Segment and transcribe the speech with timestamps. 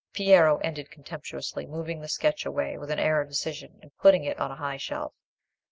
[0.13, 4.39] Piero ended contemptuously, moving the sketch away with an air of decision, and putting it
[4.39, 5.13] on a high shelf.